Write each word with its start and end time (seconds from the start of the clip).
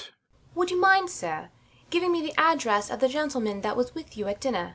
Would 0.55 0.71
you 0.71 0.81
mind, 0.81 1.11
sir, 1.11 1.51
giving 1.91 2.11
me 2.11 2.23
the 2.23 2.33
address 2.35 2.89
of 2.89 3.01
the 3.01 3.07
gentleman 3.07 3.61
that 3.61 3.77
was 3.77 3.93
with 3.93 4.17
you 4.17 4.25
at 4.27 4.41
dinner? 4.41 4.69